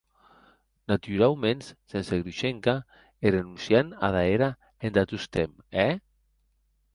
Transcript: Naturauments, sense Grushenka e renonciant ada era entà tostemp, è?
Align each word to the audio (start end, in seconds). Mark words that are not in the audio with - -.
Naturauments, 0.91 1.67
sense 1.93 2.19
Grushenka 2.27 2.73
e 3.25 3.27
renonciant 3.37 3.93
ada 4.09 4.23
era 4.35 4.49
entà 4.89 5.01
tostemp, 5.13 5.53
è? 5.87 5.87